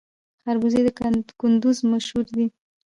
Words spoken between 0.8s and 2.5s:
د کندز مشهورې دي